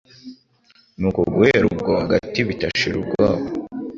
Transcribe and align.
Nuko 0.99 1.19
guhera 1.33 1.65
ubwo 1.71 1.91
Gatibita 2.09 2.63
ashira 2.71 2.95
ubwoba 3.01 3.45